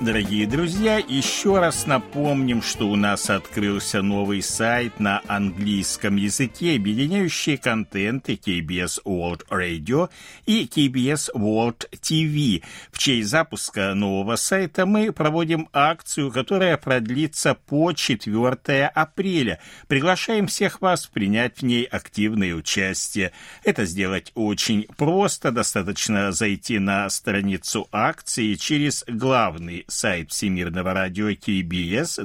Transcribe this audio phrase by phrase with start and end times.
[0.00, 7.58] Дорогие друзья, еще раз напомним, что у нас открылся новый сайт на английском языке, объединяющий
[7.58, 10.08] контенты KBS World Radio
[10.46, 12.62] и KBS World TV.
[12.90, 19.60] В честь запуска нового сайта мы проводим акцию, которая продлится по 4 апреля.
[19.86, 23.32] Приглашаем всех вас принять в ней активное участие.
[23.64, 25.52] Это сделать очень просто.
[25.52, 32.24] Достаточно зайти на страницу акции через главный сайт Всемирного радио KBS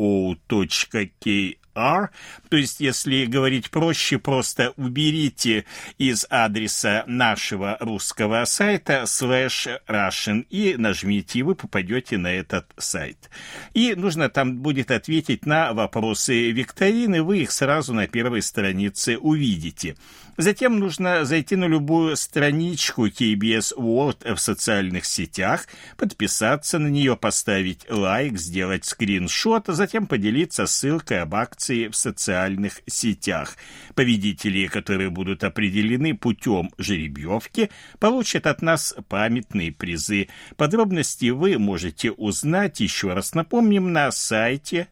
[0.00, 2.10] world.kbs.co.kr R.
[2.48, 5.64] То есть, если говорить проще, просто уберите
[5.98, 13.30] из адреса нашего русского сайта slash Russian и нажмите, и вы попадете на этот сайт.
[13.74, 19.96] И нужно там будет ответить на вопросы викторины, вы их сразу на первой странице увидите.
[20.40, 25.66] Затем нужно зайти на любую страничку KBS World в социальных сетях,
[25.98, 32.80] подписаться на нее, поставить лайк, сделать скриншот, а затем поделиться ссылкой об акции в социальных
[32.86, 33.54] сетях.
[33.94, 37.68] Победители, которые будут определены путем жеребьевки,
[37.98, 40.28] получат от нас памятные призы.
[40.56, 44.88] Подробности вы можете узнать, еще раз напомним, на сайте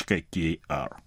[0.00, 1.02] world.kbs.co.kr.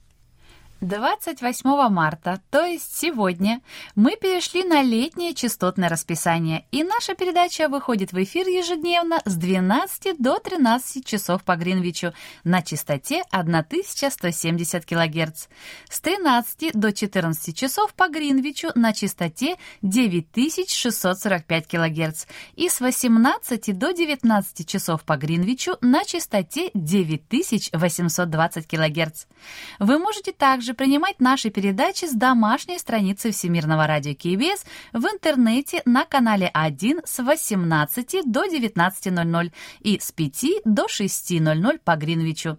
[0.86, 3.62] 28 марта, то есть сегодня,
[3.96, 10.22] мы перешли на летнее частотное расписание, и наша передача выходит в эфир ежедневно с 12
[10.22, 12.14] до 13 часов по Гринвичу
[12.44, 15.48] на частоте 1170 кГц,
[15.90, 22.26] с 13 до 14 часов по Гринвичу на частоте 9645 кГц
[22.56, 29.26] и с 18 до 19 часов по Гринвичу на частоте 9820 кГц.
[29.80, 36.06] Вы можете также принимать наши передачи с домашней страницы Всемирного радио КБС в интернете на
[36.06, 42.58] канале 1 с 18 до 19.00 и с 5 до 6.00 по Гринвичу.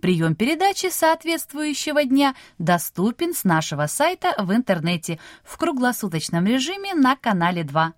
[0.00, 7.64] Прием передачи соответствующего дня доступен с нашего сайта в интернете в круглосуточном режиме на канале
[7.64, 7.94] 2.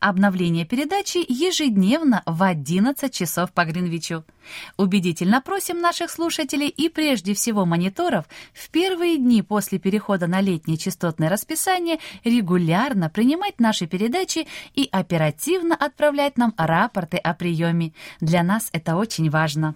[0.00, 4.24] Обновление передачи ежедневно в 11 часов по Гринвичу.
[4.76, 10.78] Убедительно просим наших слушателей и прежде всего мониторов в первые дни после перехода на летнее
[10.78, 17.92] частотное расписание регулярно принимать наши передачи и оперативно отправлять нам рапорты о приеме.
[18.20, 19.74] Для нас это очень важно.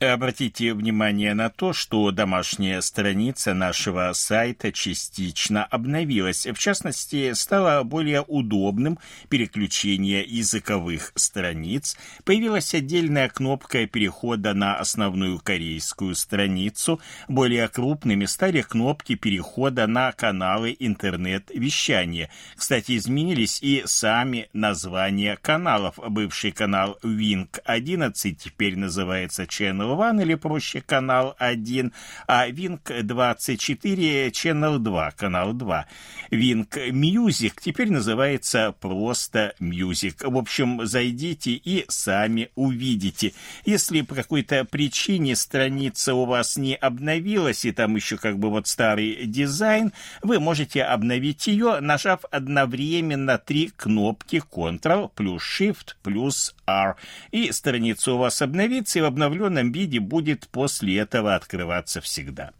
[0.00, 6.46] Обратите внимание на то, что домашняя страница нашего сайта частично обновилась.
[6.46, 11.98] В частности, стало более удобным переключение языковых страниц.
[12.24, 16.98] Появилась отдельная кнопка перехода на основную корейскую страницу.
[17.28, 22.30] Более крупными стали кнопки перехода на каналы интернет-вещания.
[22.56, 25.98] Кстати, изменились и сами названия каналов.
[25.98, 31.92] Бывший канал Wing 11 теперь называется Channel One или проще канал 1,
[32.26, 35.86] а Wink 24 Channel 2, канал 2.
[36.30, 40.28] Wink Music теперь называется просто Music.
[40.28, 43.32] В общем, зайдите и сами увидите.
[43.64, 48.66] Если по какой-то причине страница у вас не обновилась, и там еще как бы вот
[48.66, 56.96] старый дизайн, вы можете обновить ее, нажав одновременно три кнопки Ctrl плюс Shift плюс R.
[57.30, 62.52] И страница у вас обновится, и в обновленном виде будет после этого открываться всегда.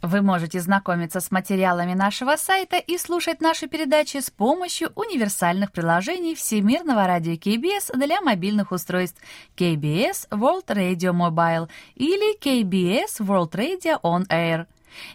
[0.00, 6.36] Вы можете знакомиться с материалами нашего сайта и слушать наши передачи с помощью универсальных приложений
[6.36, 9.20] Всемирного радио KBS для мобильных устройств
[9.56, 14.66] KBS World Radio Mobile или KBS World Radio On Air.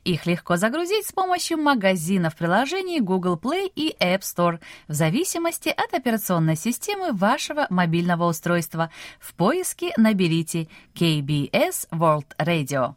[0.04, 5.94] Их легко загрузить с помощью магазинов приложений Google Play и App Store в зависимости от
[5.94, 8.90] операционной системы вашего мобильного устройства.
[9.20, 12.96] В поиске наберите KBS World Radio.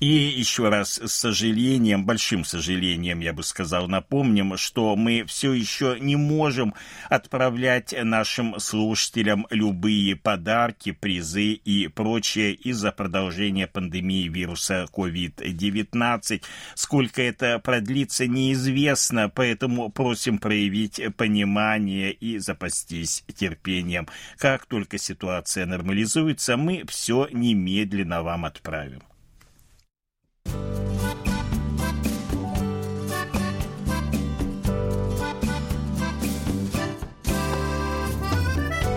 [0.00, 5.98] И еще раз с сожалением, большим сожалением, я бы сказал, напомним, что мы все еще
[6.00, 6.72] не можем
[7.10, 16.42] отправлять нашим слушателям любые подарки, призы и прочее из-за продолжения пандемии вируса COVID-19.
[16.76, 24.08] Сколько это продлится, неизвестно, поэтому просим проявить понимание и запастись терпением.
[24.38, 29.02] Как только ситуация нормализуется, мы все немедленно вам отправим.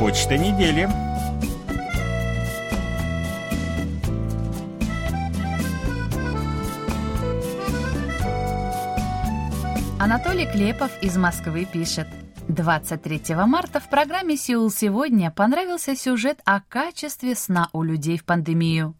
[0.03, 0.89] Почта недели.
[9.97, 12.07] Анатолий Клепов из Москвы пишет.
[12.49, 18.97] 23 марта в программе «Сеул сегодня» понравился сюжет о качестве сна у людей в пандемию.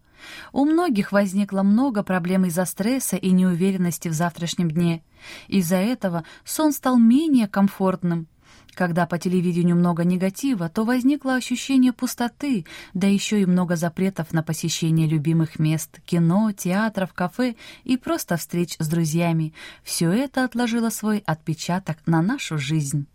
[0.54, 5.04] У многих возникло много проблем из-за стресса и неуверенности в завтрашнем дне.
[5.50, 8.30] Из-за этого сон стал менее комфортным.
[8.76, 14.42] Когда по телевидению много негатива, то возникло ощущение пустоты, да еще и много запретов на
[14.42, 19.54] посещение любимых мест, кино, театров, кафе и просто встреч с друзьями.
[19.84, 23.08] Все это отложило свой отпечаток на нашу жизнь.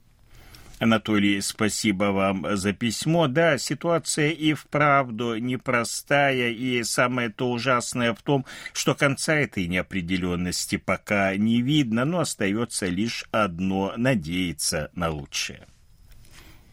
[0.81, 3.27] Анатолий, спасибо вам за письмо.
[3.27, 11.35] Да, ситуация и вправду непростая, и самое-то ужасное в том, что конца этой неопределенности пока
[11.37, 15.67] не видно, но остается лишь одно— надеяться на лучшее.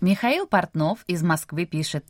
[0.01, 2.05] Михаил Портнов из Москвы пишет.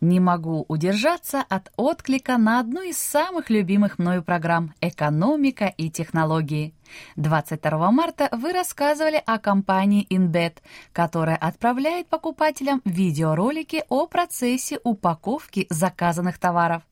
[0.00, 6.74] Не могу удержаться от отклика на одну из самых любимых мною программ «Экономика и технологии».
[7.16, 10.58] 22 марта вы рассказывали о компании InBet,
[10.92, 16.82] которая отправляет покупателям видеоролики о процессе упаковки заказанных товаров.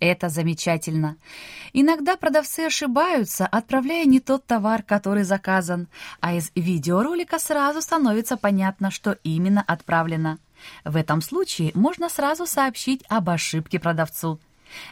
[0.00, 1.16] Это замечательно.
[1.72, 5.88] Иногда продавцы ошибаются, отправляя не тот товар, который заказан,
[6.20, 10.38] а из видеоролика сразу становится понятно, что именно отправлено.
[10.84, 14.40] В этом случае можно сразу сообщить об ошибке продавцу.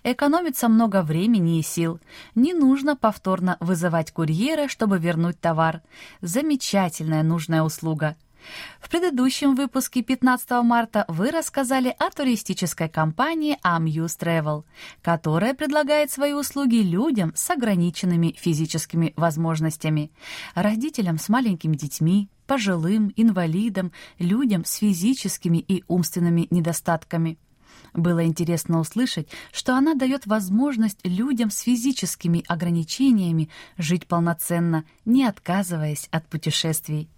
[0.03, 2.01] Экономится много времени и сил.
[2.35, 5.83] Не нужно повторно вызывать курьера, чтобы вернуть товар.
[6.21, 8.17] Замечательная нужная услуга.
[8.81, 14.65] В предыдущем выпуске 15 марта вы рассказали о туристической компании Amuse Travel,
[15.03, 20.13] которая предлагает свои услуги людям с ограниченными физическими возможностями,
[20.55, 27.39] родителям с маленькими детьми, пожилым, инвалидам, людям с физическими и умственными недостатками.
[27.95, 36.09] Было интересно услышать, что она дает возможность людям с физическими ограничениями жить полноценно, не отказываясь
[36.11, 37.09] от путешествий.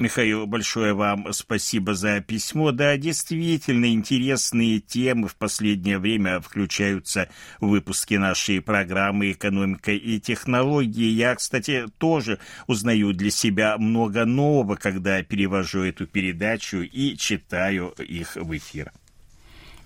[0.00, 2.72] Михаил, большое вам спасибо за письмо.
[2.72, 7.28] Да, действительно интересные темы в последнее время включаются
[7.60, 11.04] в выпуски нашей программы «Экономика и технологии».
[11.04, 18.36] Я, кстати, тоже узнаю для себя много нового, когда перевожу эту передачу и читаю их
[18.36, 18.92] в эфир.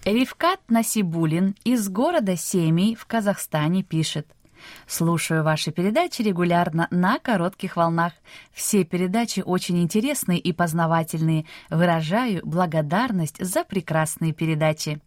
[0.05, 4.29] Ривкат Насибулин из города Семей в Казахстане пишет–
[4.87, 8.13] Слушаю ваши передачи регулярно на коротких волнах.
[8.53, 11.47] Все передачи очень интересные и познавательные.
[11.71, 15.01] Выражаю благодарность за прекрасные передачи.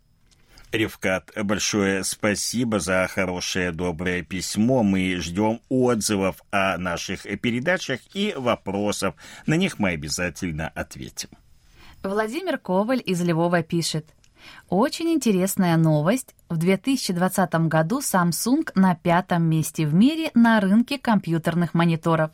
[0.72, 4.84] Ревкат, большое спасибо за хорошее доброе письмо.
[4.84, 9.16] Мы ждем отзывов о наших передачах и вопросов.
[9.46, 11.30] На них мы обязательно ответим.
[12.04, 14.08] Владимир Коваль из Львова пишет.
[14.70, 16.36] Очень интересная новость.
[16.50, 22.32] В 2020 году Samsung на пятом месте в мире на рынке компьютерных мониторов.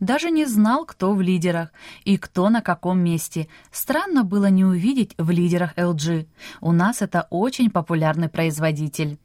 [0.00, 1.70] Даже не знал, кто в лидерах
[2.04, 3.48] и кто на каком месте.
[3.72, 6.26] Странно было не увидеть в лидерах LG.
[6.60, 9.18] У нас это очень популярный производитель.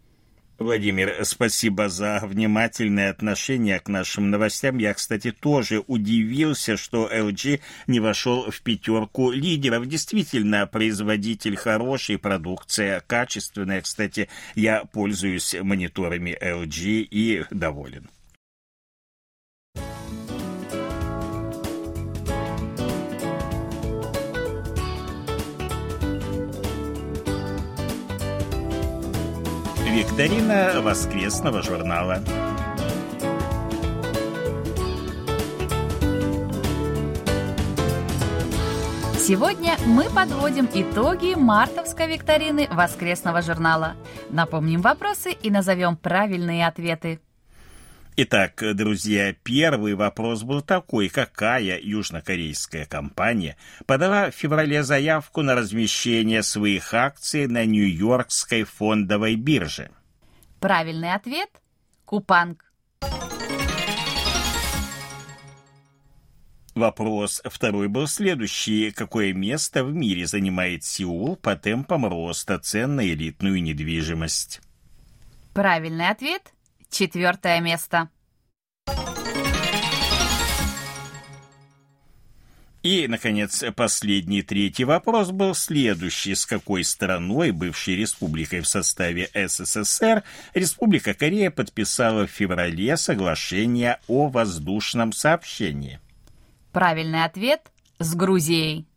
[0.62, 4.78] Владимир, спасибо за внимательное отношение к нашим новостям.
[4.78, 9.88] Я, кстати, тоже удивился, что LG не вошел в пятерку лидеров.
[9.88, 13.82] Действительно, производитель хороший, продукция качественная.
[13.82, 18.08] Кстати, я пользуюсь мониторами LG и доволен.
[29.92, 32.20] Викторина воскресного журнала.
[39.20, 43.96] Сегодня мы подводим итоги мартовской викторины воскресного журнала.
[44.30, 47.20] Напомним вопросы и назовем правильные ответы.
[48.18, 51.08] Итак, друзья, первый вопрос был такой.
[51.08, 59.92] Какая южнокорейская компания подала в феврале заявку на размещение своих акций на Нью-Йоркской фондовой бирже?
[60.60, 61.50] Правильный ответ–
[62.06, 62.66] Купанг.
[66.76, 68.92] Вопрос второй был следующий.
[68.92, 74.62] Какое место в мире занимает Сеул по темпам роста цен на элитную недвижимость?
[75.54, 76.54] Правильный ответ–
[76.92, 78.10] четвертое место.
[82.84, 86.34] И, наконец, последний третий вопрос был следующий.
[86.34, 90.24] С какой страной, бывшей республикой в составе СССР,
[90.56, 96.00] Республика Корея подписала в феврале соглашение о воздушном сообщении?
[96.72, 98.88] Правильный ответ– с Грузией.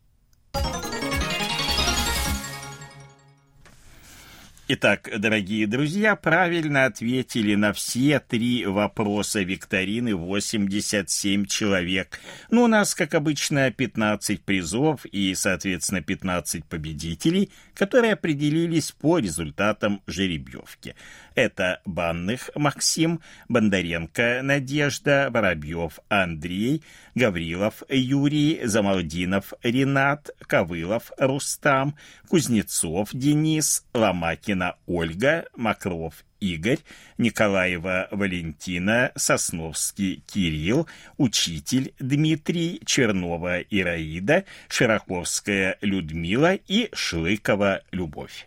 [4.67, 12.19] Итак, дорогие друзья, правильно ответили на все три вопроса викторины 87 человек.
[12.51, 20.01] Ну, у нас, как обычно, 15 призов и, соответственно, 15 победителей, которые определились по результатам
[20.07, 20.95] жеребьевки.
[21.35, 26.83] Это Банных Максим, Бондаренко Надежда, Воробьев Андрей,
[27.17, 31.97] Гаврилов Юрий, Замалдинов Ренат, Ковылов Рустам,
[32.29, 36.79] Кузнецов Денис, Ломакина Ольга, Макров Игорь,
[37.19, 40.87] Николаева Валентина, Сосновский Кирилл,
[41.17, 48.47] Учитель Дмитрий, Чернова Ираида, Широковская Людмила и Шлыкова Любовь.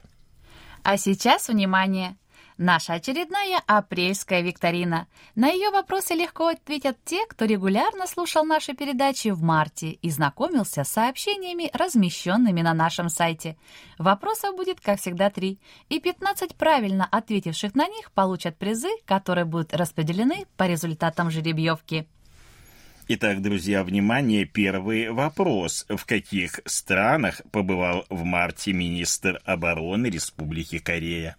[0.83, 2.15] А сейчас, внимание!
[2.57, 5.07] Наша очередная апрельская викторина.
[5.35, 10.83] На ее вопросы легко ответят те, кто регулярно слушал наши передачи в марте и знакомился
[10.83, 13.57] с сообщениями, размещенными на нашем сайте.
[13.99, 15.59] Вопросов будет, как всегда, три,
[15.89, 22.07] и 15 правильно ответивших на них получат призы, которые будут распределены по результатам жеребьевки.
[23.07, 25.85] Итак, друзья, внимание, первый вопрос.
[25.89, 31.37] В каких странах побывал в марте министр обороны Республики Корея?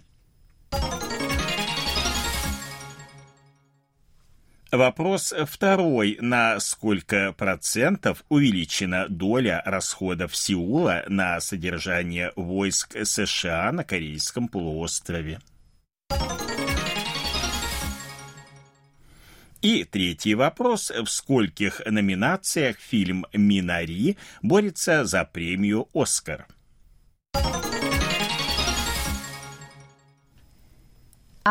[4.71, 6.19] Вопрос второй.
[6.21, 15.41] На сколько процентов увеличена доля расходов Сеула на содержание войск США на Корейском полуострове?
[19.63, 20.91] И третий вопрос.
[20.91, 26.47] В скольких номинациях фильм «Минари» борется за премию «Оскар»?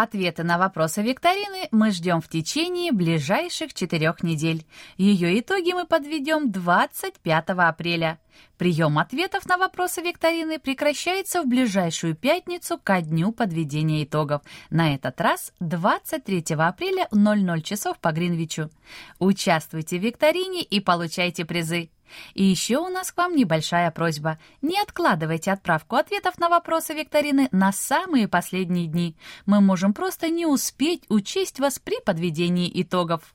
[0.01, 4.63] Ответы на вопросы викторины мы ждем в течение ближайших четырех недель.
[4.95, 8.19] Ее итоги мы подведем 25 апреля.
[8.59, 14.43] Прием ответов на вопросы викторины прекращается в ближайшую пятницу ко дню подведения итогов.
[14.69, 18.69] На этот раз 23 апреля 00 часов по Гринвичу.
[19.17, 21.89] Участвуйте в викторине и получайте призы.
[22.33, 24.37] И еще у нас к вам небольшая просьба.
[24.61, 29.15] Не откладывайте отправку ответов на вопросы викторины на самые последние дни.
[29.45, 33.33] Мы можем просто не успеть учесть вас при подведении итогов.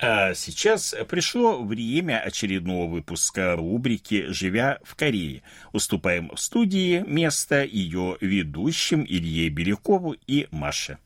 [0.00, 5.42] А сейчас пришло время очередного выпуска рубрики «Живя в Корее».
[5.72, 10.98] Уступаем в студии место ее ведущим Илье Белякову и Маше.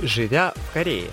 [0.00, 1.10] Живя в Корее.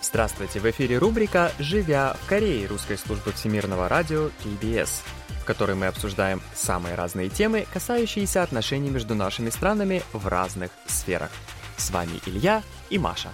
[0.00, 5.02] Здравствуйте, в эфире рубрика «Живя в Корее» русской службы всемирного радио KBS,
[5.42, 11.30] в которой мы обсуждаем самые разные темы, касающиеся отношений между нашими странами в разных сферах.
[11.76, 13.28] С вами Илья и Маша.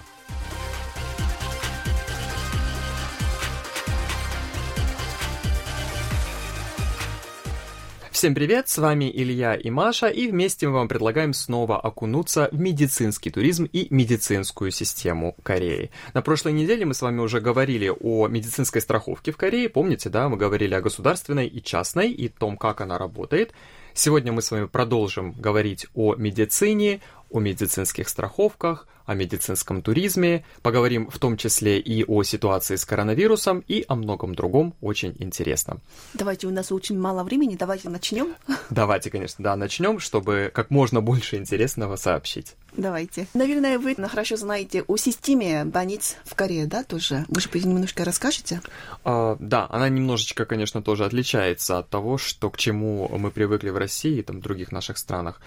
[8.25, 12.59] Всем привет, с вами Илья и Маша, и вместе мы вам предлагаем снова окунуться в
[12.59, 15.91] медицинский туризм и медицинскую систему Кореи.
[16.15, 20.27] На прошлой неделе мы с вами уже говорили о медицинской страховке в Корее, помните, да,
[20.27, 23.53] мы говорили о государственной и частной, и том, как она работает.
[23.93, 31.09] Сегодня мы с вами продолжим говорить о медицине, о медицинских страховках, о медицинском туризме, поговорим
[31.09, 35.81] в том числе и о ситуации с коронавирусом и о многом другом очень интересном.
[36.13, 38.35] Давайте, у нас очень мало времени, давайте начнем.
[38.69, 42.55] Давайте, конечно, да, начнем, чтобы как можно больше интересного сообщить.
[42.77, 43.27] Давайте.
[43.33, 47.25] Наверное, вы хорошо знаете о системе больниц в Корее, да, тоже?
[47.29, 48.61] Может быть, немножко расскажете?
[49.03, 53.77] А, да, она немножечко, конечно, тоже отличается от того, что к чему мы привыкли в
[53.77, 55.39] России и там, в других наших странах.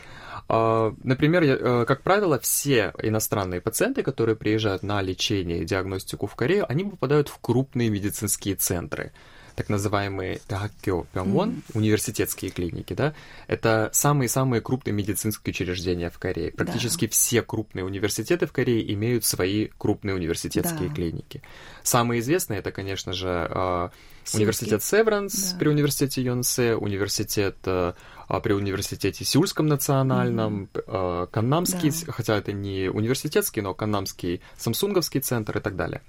[0.49, 6.35] А, например, э, как правило, все иностранные пациенты, которые приезжают на лечение и диагностику в
[6.37, 9.13] Корею, они попадают в крупные медицинские центры.
[9.57, 13.13] так называемые Даккё Пёнгвон, университетские клиники, да,
[13.49, 16.53] это самые-самые крупные медицинские учреждения в Корее.
[16.53, 17.11] Практически Да.
[17.11, 20.95] все крупные университеты в Корее имеют свои крупные университетские Да.
[20.95, 21.43] клиники.
[21.83, 23.89] Самые известные это, конечно же, э,
[24.35, 25.59] университет Северанс Да.
[25.59, 27.95] при университете Йонсе, университет э,
[28.41, 32.13] при университете Сеульском национальном, э, Каннамский, Да.
[32.13, 36.03] хотя это не университетский, но Каннамский Самсунговский центр и так далее.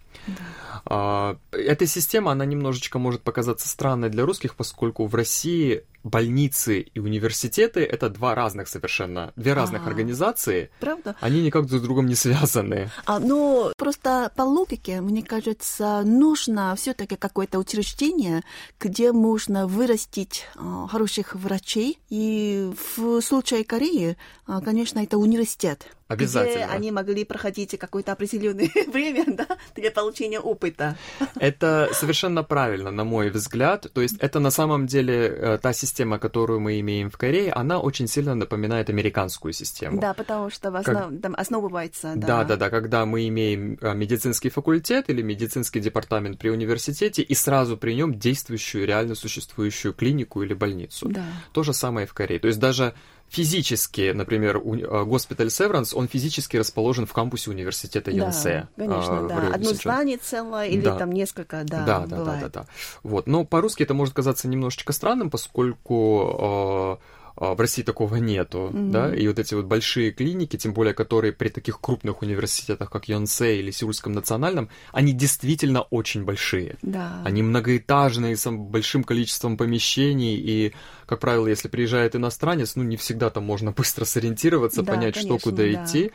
[0.85, 6.99] А, Эта система, она немножечко может показаться странной для русских, поскольку в России больницы и
[6.99, 9.89] университеты это два разных совершенно, две разных А.
[9.89, 11.15] организации, Правда?
[11.19, 12.89] они никак друг с другом не связаны.
[13.05, 18.43] А, но просто по логике, мне кажется, нужно все-таки какое-то учреждение,
[18.79, 21.99] где можно вырастить а, хороших врачей.
[22.09, 25.87] И в случае Кореи, а, конечно, это университет.
[26.09, 26.65] Обязательно.
[26.65, 30.97] Где они могли проходить какое-то определенное время да, для получения опыта.
[31.39, 33.85] Это совершенно правильно, на мой взгляд.
[33.93, 37.79] То есть это на самом деле э, та система, которую мы имеем в Корее, она
[37.79, 40.01] очень сильно напоминает американскую систему.
[40.01, 42.13] Да, потому что основ- там основывается.
[42.15, 47.35] Да, да, да, когда мы имеем э, медицинский факультет или медицинский департамент при университете и
[47.35, 51.07] сразу при нем действующую, реально существующую клинику или больницу.
[51.07, 51.23] Да.
[51.53, 52.39] То же самое и в Корее.
[52.39, 52.95] То есть даже
[53.29, 58.67] физически, например, уни- э, госпиталь Северанс, он физически расположен в кампусе университета Йонсе.
[58.75, 59.38] Да, конечно, в да.
[59.53, 59.91] Одно Синчон.
[59.93, 60.98] здание целое или Да.
[60.98, 62.41] там несколько, да, да, да, да, бывает.
[62.41, 62.65] да, да.
[63.03, 63.27] Вот.
[63.27, 68.91] Но по-русски это может казаться немножечко странным, поскольку э, в России такого нету, Мгм.
[68.91, 73.08] да, и вот эти вот большие клиники, тем более которые при таких крупных университетах, как
[73.08, 76.77] Йонсе или Сеульском национальном, они действительно очень большие.
[76.81, 77.22] Да.
[77.24, 80.74] Они многоэтажные, с большим количеством помещений, и,
[81.05, 85.27] как правило, если приезжает иностранец, ну, не всегда там можно быстро сориентироваться, Да, понять, что
[85.27, 85.86] конечно, куда да.
[85.86, 86.12] идти.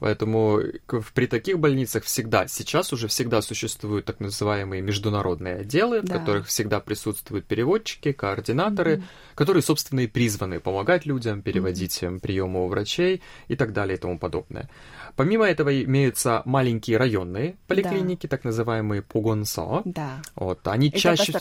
[0.00, 0.60] Поэтому
[1.14, 6.18] при таких больницах всегда, сейчас уже всегда существуют так называемые международные отделы, в Да.
[6.18, 9.02] которых всегда присутствуют переводчики, координаторы,
[9.34, 14.00] которые, собственно, и призваны помогать людям, переводить им приемы у врачей и так далее и
[14.00, 14.68] тому подобное.
[15.16, 19.82] Помимо этого имеются маленькие районные поликлиники, так называемые погонсо.
[19.84, 20.22] Да.
[20.36, 21.32] Вот, они Это чаще...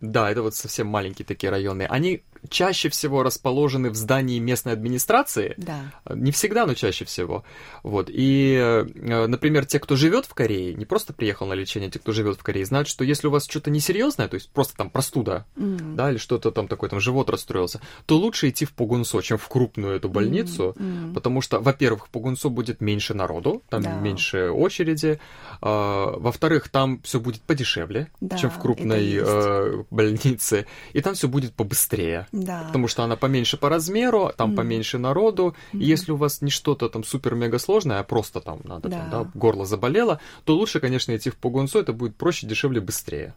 [0.00, 1.86] Да, это вот совсем маленькие такие районы.
[1.88, 5.54] Они чаще всего расположены в здании местной администрации.
[5.56, 5.92] Да.
[6.08, 7.44] Не всегда, но чаще всего.
[7.82, 8.08] Вот.
[8.10, 12.12] И, э, например, те, кто живет в Корее, не просто приехал на лечение, те, кто
[12.12, 15.46] живет в Корее, знают, что если у вас что-то несерьезное, то есть просто там простуда,
[15.56, 15.96] М.
[15.96, 19.48] да, или что-то там такое, там живот расстроился, то лучше идти в Пугунсо, чем в
[19.48, 21.12] крупную эту больницу, М.
[21.14, 23.92] потому что, во-первых, в Пугунсо будет меньше народу, там Да.
[23.98, 25.20] меньше очереди,
[25.60, 31.28] а, во-вторых, там все будет подешевле, Да, чем в крупной э, больнице, и там все
[31.28, 32.26] будет побыстрее.
[32.32, 32.64] Да.
[32.66, 34.56] Потому что она поменьше по размеру, там Мгм.
[34.56, 35.54] поменьше народу.
[35.72, 39.18] И если у вас не что-то там супер-мега сложное, а просто там надо, там, Да.
[39.24, 43.34] да, горло заболело, то лучше, конечно, идти в Пугунсо, это будет проще, дешевле, быстрее.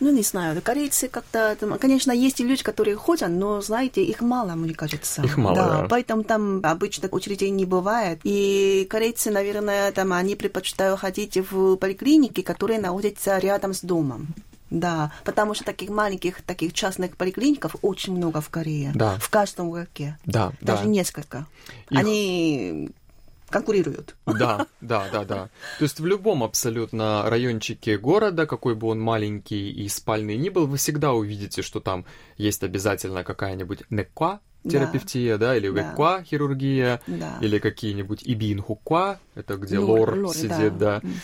[0.00, 1.56] Ну, не знаю, корейцы как-то...
[1.58, 5.22] там, конечно, есть и люди, которые ходят, но, знаете, их мало, мне кажется.
[5.22, 5.86] Их мало, да.
[5.90, 8.20] Поэтому там обычно очередей не бывает.
[8.24, 14.28] И корейцы, наверное, там, они предпочитают ходить в поликлиники, которые находятся рядом с домом.
[14.80, 18.92] Да, потому что таких маленьких, таких частных поликлиников очень много в Корее.
[18.94, 19.18] Да.
[19.18, 20.18] В каждом городке.
[20.26, 20.88] Да, Даже да.
[20.88, 21.46] несколько.
[21.90, 22.90] Их- Они
[23.48, 24.16] конкурируют.
[24.26, 25.48] Да, да, да, да.
[25.78, 30.66] То есть в любом абсолютно райончике города, какой бы он маленький и спальный ни был,
[30.66, 32.04] вы всегда увидите, что там
[32.36, 35.80] есть обязательно какая-нибудь неква, терапевтия, да, или Да.
[35.90, 37.38] веква, хирургия, Да.
[37.40, 41.00] или какие-нибудь ибинхуква, это где Лор, лор, лор, сидит, да.
[41.04, 41.14] М.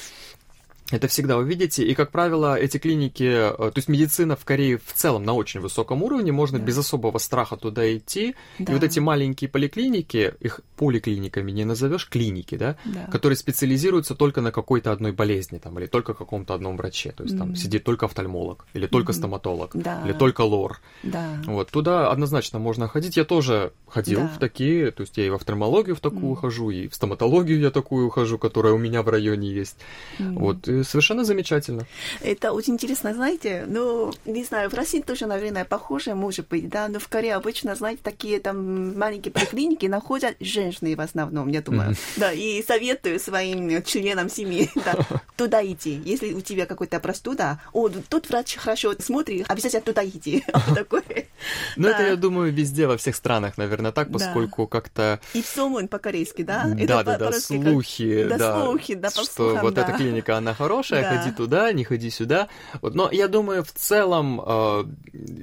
[0.92, 4.92] Это всегда увидите, и, как правило, эти клиники, э, то есть медицина в Корее в
[4.92, 6.64] целом на очень высоком уровне, можно Да.
[6.64, 8.72] без особого страха туда идти, Да.
[8.72, 13.06] и вот эти маленькие поликлиники, их поликлиниками не назовешь, клиники, да, Да.
[13.10, 17.38] которые специализируются только на какой-то одной болезни, там, или только каком-то одном враче, то есть
[17.38, 17.56] там Мгм.
[17.56, 19.18] сидит только офтальмолог, или только Мгм.
[19.18, 20.02] стоматолог, Да.
[20.04, 20.80] или только лор.
[21.02, 21.40] Да.
[21.46, 23.16] Вот, туда однозначно можно ходить.
[23.16, 24.28] Я тоже ходил Да.
[24.28, 26.36] в такие, то есть я и в офтальмологию в такую Мгм.
[26.36, 29.76] хожу, и в стоматологию я такую хожу, которая у меня в районе есть.
[30.18, 30.36] М.
[30.36, 31.86] Вот, и совершенно замечательно.
[32.20, 36.88] Это очень интересно, знаете, ну, не знаю, в России тоже, наверное, похоже, может быть, да,
[36.88, 41.90] но в Корее обычно, знаете, такие там маленькие поликлиники находят женщины в основном, я думаю.
[41.90, 41.98] Мгм.
[42.16, 44.94] Да, и советую своим членам семьи, да,
[45.36, 46.00] туда идти.
[46.04, 50.44] Если у тебя какая-то простуда, о, тут врач хорошо смотрит, обязательно туда иди.
[51.76, 55.20] Но это, я думаю, везде, во всех странах, наверное, так, поскольку как-то...
[55.34, 55.42] И
[55.88, 56.64] по-корейски, да?
[56.66, 60.71] Да, да, да, слухи, Да, слухи, да, что вот эта клиника, она хорошая,
[61.02, 61.18] Да.
[61.18, 62.48] ходи туда, не ходи сюда.
[62.80, 64.84] Вот, но я думаю, в целом, э,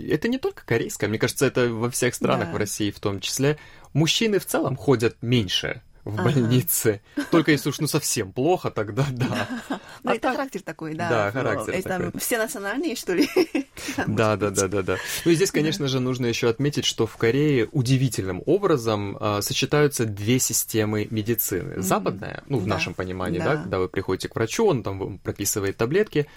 [0.09, 2.53] это не только корейская, мне кажется, это во всех странах, Да.
[2.53, 3.57] в России в том числе,
[3.93, 7.01] мужчины в целом ходят меньше в больнице.
[7.31, 9.47] Только если уж ну совсем плохо, тогда да.
[10.03, 11.09] Ну, это характер такой, да.
[11.09, 13.27] Да, характер Это все национальные, что ли?
[14.07, 14.97] Да, да, да, да, да.
[15.25, 20.05] Ну и здесь, конечно же, нужно еще отметить, что в Корее удивительным образом а, сочетаются
[20.05, 21.81] две системы медицины.
[21.81, 25.77] Западная, ну, в нашем понимании, да, когда вы приходите к врачу, он там вам прописывает
[25.77, 26.27] таблетки,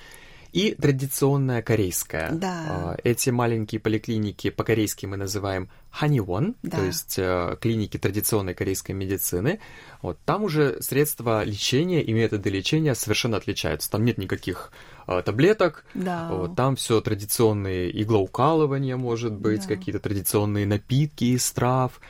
[0.53, 2.31] и традиционная корейская.
[2.33, 2.65] Да.
[2.69, 6.79] А, эти маленькие поликлиники по-корейски мы называем ханиwon, Да.
[6.79, 9.61] то есть э, клиники традиционной корейской медицины.
[10.03, 13.91] Вот там уже средства лечения и методы лечения совершенно отличаются.
[13.91, 14.73] Там нет никаких
[15.07, 15.85] э, таблеток.
[15.95, 16.29] Да.
[16.31, 19.69] Вот, там все традиционные иглоукалывания, может быть, Да.
[19.75, 22.01] какие-то традиционные напитки из трав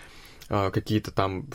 [0.48, 1.46] какие-то там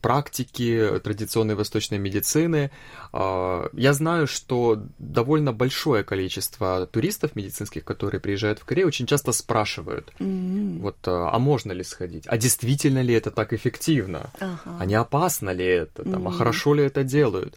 [0.00, 2.70] практики традиционной восточной медицины.
[3.12, 9.32] А, Я знаю, что довольно большое количество туристов медицинских, которые приезжают в Корею, очень часто
[9.32, 12.24] спрашивают, М, вот, а а можно ли сходить?
[12.26, 14.30] А действительно ли это так эффективно?
[14.40, 14.76] ага.
[14.78, 16.02] А не опасно ли это?
[16.04, 16.32] Там, а Мгм.
[16.38, 17.56] хорошо ли это делают?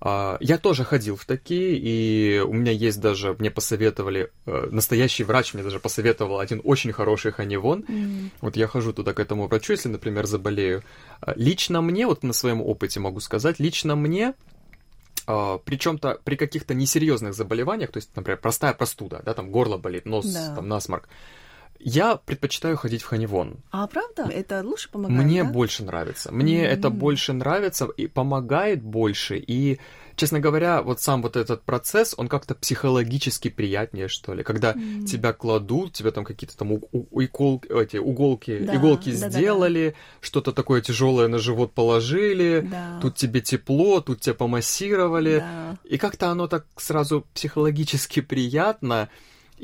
[0.00, 5.24] А, Я тоже ходил в такие, и у меня есть даже, мне посоветовали, э, настоящий
[5.24, 7.84] врач мне даже посоветовал один очень хороший ханивон.
[7.88, 10.82] М, Вот я хожу туда к этому врачу, если, например, заболею.
[11.20, 14.34] А, Лично мне, вот на своем опыте могу сказать, лично мне,
[15.26, 20.04] при чем-то при каких-то несерьезных заболеваниях, то есть, например, простая простуда, да, там горло болит,
[20.04, 20.54] нос, Да.
[20.56, 21.08] там насморк,
[21.80, 23.56] я предпочитаю ходить в ханивон.
[23.70, 24.24] А правда?
[24.30, 25.50] Это лучше помогает, Мне да?
[25.50, 26.30] больше нравится.
[26.32, 26.94] Мне это М.
[26.94, 29.36] больше нравится и помогает больше.
[29.38, 29.78] И,
[30.16, 34.42] честно говоря, вот сам вот этот процесс, он как-то психологически приятнее, что ли.
[34.42, 35.04] Когда М.
[35.06, 39.30] тебя кладут, тебе там какие-то там у- у- укол- эти уголки, Да, иголки да-да-да.
[39.38, 42.98] сделали, что-то такое тяжелое на живот положили, Да.
[43.02, 45.38] тут тебе тепло, тут тебя помассировали.
[45.40, 45.78] Да.
[45.84, 49.08] И как-то оно так сразу психологически приятно.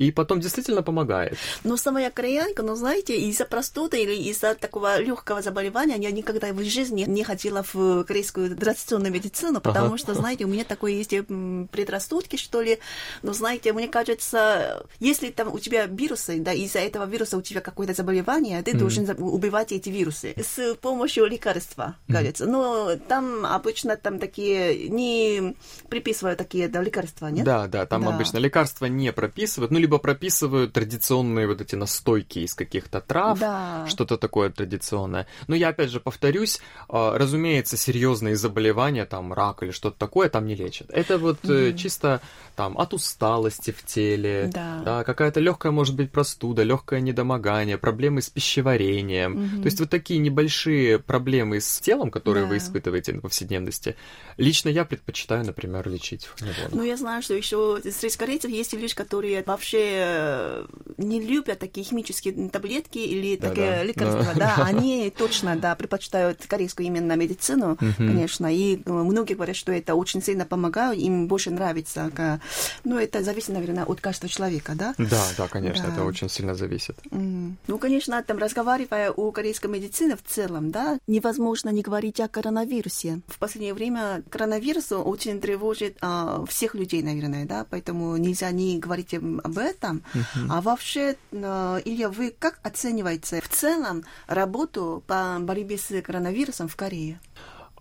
[0.00, 1.36] И потом действительно помогает.
[1.62, 6.54] Но сама я кореянка, но знаете, из-за простуды или из-за такого легкого заболевания я никогда
[6.54, 9.98] в жизни не ходила в корейскую традиционную медицину, потому Ага.
[9.98, 12.78] что, знаете, у меня такое есть м, предрассудки, что ли.
[13.22, 17.60] Но, знаете, мне кажется, если там у тебя вирусы, да, из-за этого вируса у тебя
[17.60, 18.78] какое-то заболевание, ты Мгм.
[18.80, 22.46] должен убивать эти вирусы с помощью лекарства, кажется.
[22.46, 25.54] Но там обычно там такие не
[25.90, 27.44] приписывают такие да, лекарства, нет?
[27.44, 28.08] Да, да, там Да.
[28.14, 33.86] обычно лекарства не прописывают, ну, либо прописывают традиционные вот эти настойки из каких-то трав, Да.
[33.88, 35.26] что-то такое традиционное.
[35.48, 40.46] Но я опять же повторюсь, а, разумеется, серьезные заболевания, там рак или что-то такое, там
[40.46, 40.90] не лечат.
[40.90, 42.20] Это вот э, чисто
[42.56, 45.04] там от усталости в теле, Да.
[45.04, 49.32] какая-то легкая, может быть, простуда, легкое недомогание, проблемы с пищеварением.
[49.32, 49.62] Мгм.
[49.62, 52.58] То есть вот такие небольшие проблемы с телом, которые вы Да.
[52.58, 53.96] испытываете на повседневности.
[54.36, 56.28] Лично я предпочитаю, например, лечить.
[56.72, 60.66] Ну, я знаю, что еще среди корейцев есть люди, которые вообще э,
[60.98, 63.48] не любят такие химические таблетки или Да-да.
[63.54, 64.32] такие лекарства.
[64.34, 64.54] Да.
[64.56, 67.94] Да, они точно, да, предпочитают корейскую именно медицину, Мгм.
[67.96, 68.52] конечно.
[68.54, 72.10] И э, многие говорят, что это очень сильно помогает, им больше нравится.
[72.14, 72.40] Ка-
[72.84, 74.94] Ну, это зависит, наверное, от каждого человека, да?
[74.98, 75.92] Да, да, конечно, Да.
[75.94, 76.98] это очень сильно зависит.
[77.10, 77.56] М.
[77.66, 83.20] Ну, конечно, там разговаривая о корейской медицине в целом, да, невозможно не говорить о коронавирусе.
[83.28, 89.14] В последнее время коронавирус очень тревожит а, всех людей, наверное, да, поэтому нельзя не говорить
[89.14, 90.02] об этом.
[90.48, 96.76] А вообще, а, Илья, вы как оцениваете в целом работу по борьбе с коронавирусом в
[96.76, 97.20] Корее?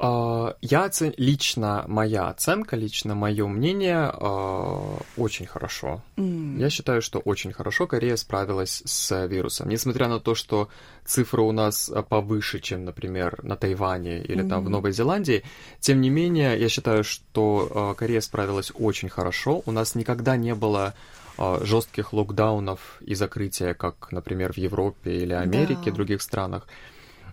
[0.01, 1.13] А, Я оцен...
[1.17, 6.01] лично моя оценка, лично мое мнение а, очень хорошо.
[6.15, 9.67] Я считаю, что очень хорошо Корея справилась с вирусом.
[9.67, 10.69] Несмотря на то, что
[11.05, 14.69] цифры у нас повыше, чем, например, на Тайване или там в.
[14.69, 15.43] Новой Зеландии,
[15.81, 19.61] тем не менее, я считаю, что а, Корея справилась очень хорошо.
[19.65, 20.93] У нас никогда не было
[21.63, 25.95] жестких локдаунов и закрытия, как, например, в Европе или Америке, Да.
[25.95, 26.67] других странах.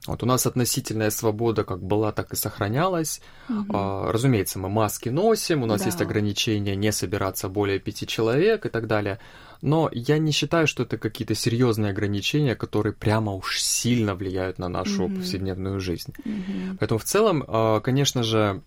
[0.07, 3.21] Вот у нас относительная свобода как была, так и сохранялась.
[3.49, 5.87] А, разумеется, мы маски носим, у нас Да.
[5.87, 9.19] есть ограничения не собираться более пяти человек и так далее.
[9.63, 14.69] Но я не считаю, что это какие-то серьезные ограничения, которые прямо уж сильно влияют на
[14.69, 15.15] нашу Мгм.
[15.15, 16.15] повседневную жизнь.
[16.25, 16.77] Мгм.
[16.79, 18.63] Поэтому в целом, а, конечно же,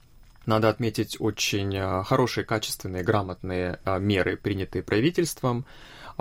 [0.45, 5.65] надо отметить очень а, хорошие, качественные, грамотные а, меры, принятые правительством.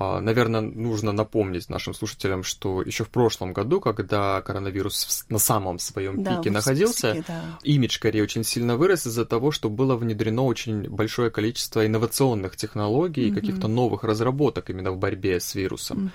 [0.01, 5.81] А, Наверное, нужно напомнить нашим слушателям, что еще в прошлом году, когда коронавирус на самом
[5.81, 7.43] своем Да, пике находился, списке, да.
[7.65, 13.27] имидж Кореи очень сильно вырос из-за того, что было внедрено очень большое количество инновационных технологий
[13.27, 13.41] и Мгм.
[13.41, 16.13] каких-то новых разработок именно в борьбе с вирусом.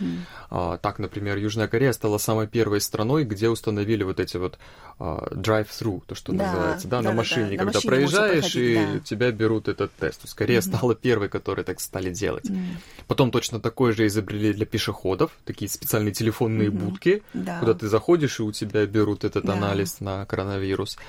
[0.50, 4.60] А, Так, например, Южная Корея стала самой первой страной, где установили вот эти вот
[5.00, 8.76] а, drive-through, то, что Да, называется, да, на да-да-да, машине, на когда машине, проезжаешь, и
[8.76, 9.00] да.
[9.00, 10.22] тебя берут этот тест.
[10.22, 10.78] То есть Корея mm-hmm.
[10.78, 12.46] стала первой, которая так стали делать.
[12.46, 13.06] Mm-hmm.
[13.08, 16.72] Потом точно такое же изобрели для пешеходов, такие специальные телефонные mm-hmm.
[16.72, 17.60] будки, да.
[17.60, 19.54] куда ты заходишь, и у тебя берут этот да.
[19.54, 21.00] анализ на коронавирус.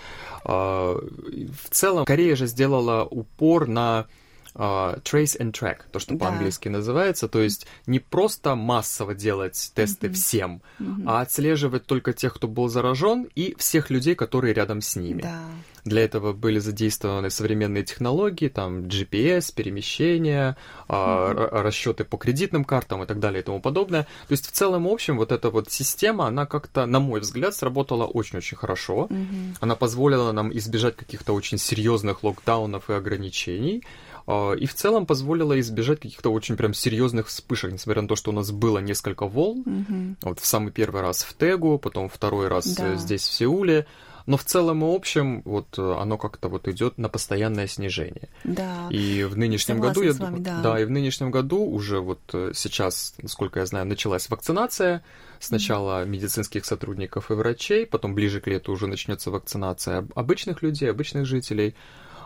[0.44, 4.07] А, в целом, Корея же сделала упор на
[4.55, 6.27] uh, trace and track, то, что да.
[6.27, 10.12] по-английски называется, то есть не просто массово делать тесты mm-hmm.
[10.12, 11.05] всем, mm-hmm.
[11.07, 15.23] а отслеживать только тех, кто был заражен, и всех людей, которые рядом с ними.
[15.23, 15.40] Да.
[15.85, 20.57] Для этого были задействованы современные технологии, там GPS, перемещения,
[20.88, 21.61] mm-hmm.
[21.61, 24.05] расчеты по кредитным картам и так далее и тому подобное.
[24.05, 27.55] То есть в целом, в общем, вот эта вот система, она как-то, на мой взгляд,
[27.55, 29.09] сработала очень-очень хорошо.
[29.11, 29.57] Mm-hmm.
[29.61, 33.83] Она позволила нам избежать каких-то очень серьезных локдаунов и ограничений.
[34.27, 38.31] А, и в целом позволило избежать каких-то очень прям серьезных вспышек, несмотря на то, что
[38.31, 39.63] у нас было несколько волн.
[39.63, 40.17] Mm-hmm.
[40.23, 42.97] Вот в самый первый раз в Тегу, потом второй раз да.
[42.97, 43.87] здесь в Сеуле.
[44.27, 48.31] Но в целом и общем, вот э, оно как-то вот идет на постоянное снижение.
[48.45, 48.89] Да.
[48.91, 50.61] И в нынешнем Согласна году, с вами, я, да.
[50.63, 55.05] да, и в нынешнем году уже вот э, сейчас, насколько я знаю, началась вакцинация.
[55.41, 56.09] Сначала mm-hmm.
[56.09, 61.75] медицинских сотрудников и врачей, потом ближе к лету уже начнется вакцинация обычных людей, обычных жителей.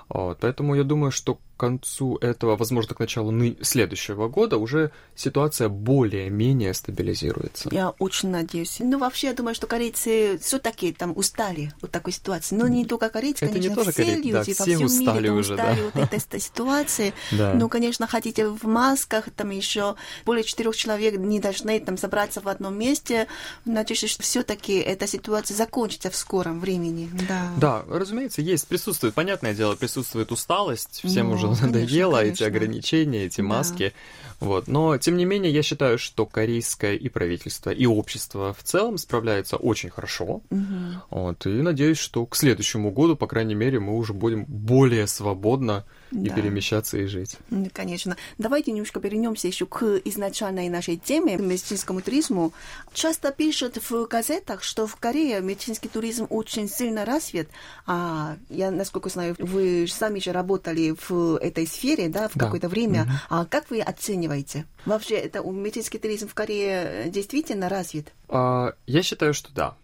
[0.08, 6.72] Вот, поэтому я думаю, что концу этого, возможно, к началу следующего года уже ситуация более-менее
[6.72, 7.68] стабилизируется.
[7.72, 8.76] Я очень надеюсь.
[8.78, 12.54] Ну, вообще, я думаю, что корейцы все-таки там устали от такой ситуации.
[12.54, 14.16] Но не только корейцы, Это конечно, не тоже все корей...
[14.16, 16.02] люди да, во все всем устали мире уже, устали да.
[16.04, 17.12] от этой ситуации.
[17.32, 17.54] Да.
[17.54, 22.48] Ну, конечно, хотите в масках, там еще более четырех человек не должны там собраться в
[22.48, 23.26] одном месте.
[23.64, 27.10] Надеюсь, что все-таки эта ситуация закончится в скором времени.
[27.28, 27.52] Да.
[27.56, 32.46] Да, разумеется, есть, присутствует, понятное дело, присутствует усталость, всем уже конечно, надоело эти конечно.
[32.46, 33.46] ограничения, эти Да.
[33.46, 33.92] маски.
[34.40, 34.68] Вот.
[34.68, 39.56] Но, тем не менее, я считаю, что корейское и правительство, и общество в целом справляются
[39.56, 40.42] очень хорошо.
[40.50, 41.02] Мгм.
[41.10, 41.46] Вот.
[41.46, 46.28] И надеюсь, что к следующему году, по крайней мере, мы уже будем более свободно и
[46.28, 46.34] Да.
[46.34, 47.36] перемещаться и жить.
[47.72, 48.16] Конечно.
[48.38, 52.52] Давайте немножко вернемся еще к изначальной нашей теме, к медицинскому туризму.
[52.92, 57.48] Часто пишут в газетах, что в Корее медицинский туризм очень сильно развит.
[57.86, 62.46] А я, насколько знаю, вы сами же работали в этой сфере, да, в Да.
[62.46, 63.02] какое-то время.
[63.04, 63.12] Мгм.
[63.30, 64.66] А как вы оцениваете?
[64.86, 68.12] Вообще, это медицинский туризм в Корее действительно развит?
[68.28, 69.76] А, я считаю, что да.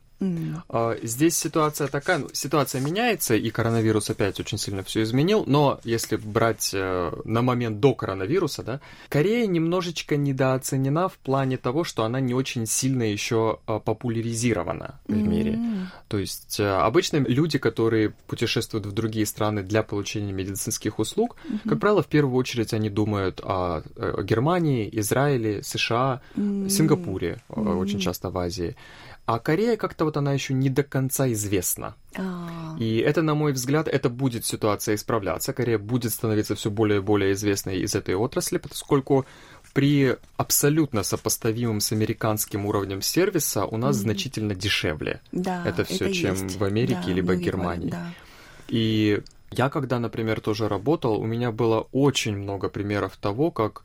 [0.69, 5.81] А, Здесь ситуация такая, ну, ситуация меняется, и коронавирус опять очень сильно все изменил, но
[5.85, 12.05] если брать э, на момент до коронавируса, да, Корея немножечко недооценена в плане того, что
[12.05, 15.55] она не очень сильно еще э, популяризирована в мире.
[15.55, 15.89] М.
[16.09, 21.37] То есть э, обычно люди, которые путешествуют в другие страны для получения медицинских услуг,
[21.69, 23.83] как правило, в первую очередь они думают о,
[24.23, 26.69] Германии, Израиле, США, М.
[26.69, 27.79] Сингапуре, М.
[27.79, 28.77] очень часто в Азии.
[29.27, 31.95] А Корея как-то вот она еще не до конца известна.
[32.15, 32.77] А.
[32.79, 35.55] И это, на мой взгляд, это будет ситуация исправляться.
[35.55, 39.25] Корея будет становиться все более и более известной из этой отрасли, поскольку
[39.73, 44.03] при абсолютно сопоставимом с американским уровнем сервиса у нас Мгм.
[44.03, 45.21] значительно дешевле.
[45.33, 46.57] Да, это всё, чем есть.
[46.59, 47.91] в Америке Да, либо и Германии.
[47.91, 48.13] Да.
[48.69, 53.85] И я, когда, например, тоже работал, у меня было очень много примеров того, как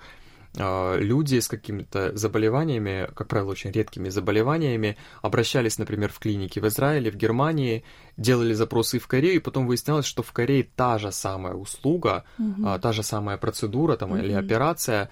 [0.60, 7.12] люди с какими-то заболеваниями, как правило, очень редкими заболеваниями, обращались, например, в клиники в Израиле,
[7.12, 7.84] в Германии,
[8.17, 12.24] делали запросы и в Корею, и потом выяснялось, что в Корее та же самая услуга,
[12.63, 14.39] а, та же самая процедура там, или Мгм.
[14.39, 15.10] операция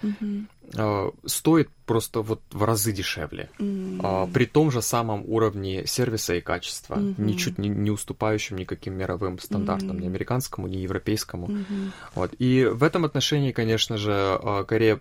[0.78, 3.50] а, стоит просто вот в разы дешевле.
[4.00, 7.26] А, при том же самом уровне сервиса и качества, Мгм.
[7.26, 10.02] ничуть не, не уступающим никаким мировым стандартам, Мгм.
[10.02, 11.48] ни американскому, ни европейскому.
[11.48, 11.94] Мгм.
[12.16, 12.34] Вот.
[12.38, 15.00] И в этом отношении, конечно же, а, Корея а,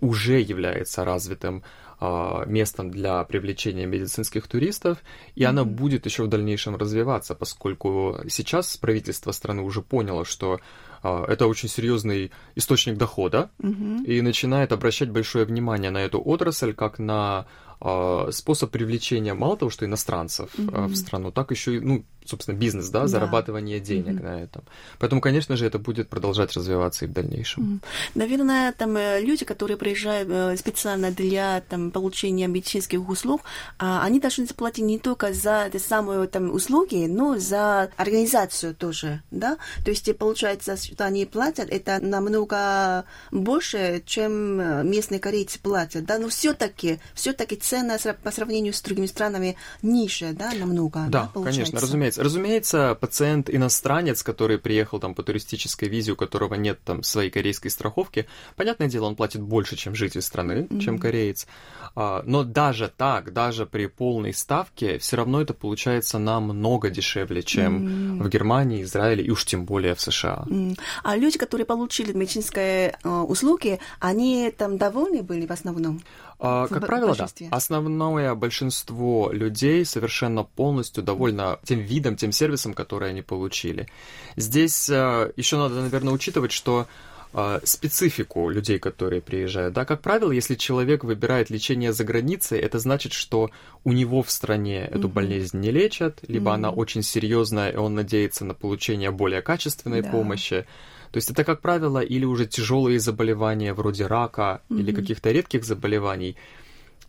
[0.00, 1.62] уже является развитым
[2.00, 4.98] а, местом для привлечения медицинских туристов,
[5.34, 5.74] и она Мгм.
[5.74, 10.60] будет еще в дальнейшем развиваться, поскольку сейчас правительство страны уже поняло, что
[11.02, 14.04] а, это очень серьезный источник дохода, Мгм.
[14.04, 17.46] и начинает обращать большое внимание на эту отрасль как на
[17.80, 20.88] а, способ привлечения мало того, что иностранцев а, Мгм.
[20.88, 23.08] в страну, так еще и, ну, собственно, бизнес, да, Да.
[23.08, 24.24] зарабатывание денег Мгм.
[24.24, 24.62] на этом.
[24.98, 27.62] Поэтому, конечно же, это будет продолжать развиваться и в дальнейшем.
[27.62, 27.80] М.
[28.14, 33.42] Наверное, там э, люди, которые приезжают э, специально для там, получения медицинских услуг,
[33.78, 39.22] а, они должны заплатить не только за эти самые там, услуги, но за организацию тоже,
[39.30, 39.56] да?
[39.84, 46.18] То есть получается, что они платят, это намного больше, чем э, местные корейцы платят, да?
[46.18, 51.06] Но все-таки, все-таки цена по сравнению с другими странами ниже, да, намного.
[51.08, 52.17] Да, да конечно, разумеется.
[52.18, 57.68] Разумеется, пациент иностранец, который приехал там по туристической визе, у которого нет там своей корейской
[57.68, 58.26] страховки,
[58.56, 60.80] понятное дело, он платит больше, чем житель страны, mm-hmm.
[60.80, 61.46] чем кореец.
[61.94, 68.18] А, но даже так, даже при полной ставке, все равно это получается намного дешевле, чем
[68.18, 68.22] mm-hmm.
[68.24, 70.44] в Германии, Израиле и уж тем более в США.
[70.46, 70.78] Mm-hmm.
[71.04, 76.02] А люди, которые получили медицинские э, услуги, они там довольны были в основном?
[76.40, 77.26] А, как правило, да.
[77.50, 83.88] Основное большинство людей совершенно полностью довольно тем видом, тем сервисом, который они получили.
[84.36, 86.86] Здесь э, еще надо, наверное, учитывать, что
[87.32, 89.74] э, специфику людей, которые приезжают.
[89.74, 93.50] Да, как правило, если человек выбирает лечение за границей, это значит, что
[93.82, 94.96] у него в стране mm-hmm.
[94.96, 96.54] эту болезнь не лечат, либо mm-hmm.
[96.54, 100.10] она очень серьезная, и он надеется на получение более качественной да.
[100.10, 100.66] помощи.
[101.10, 104.78] То есть это, как правило, или уже тяжелые заболевания вроде рака mm-hmm.
[104.78, 106.36] или каких-то редких заболеваний,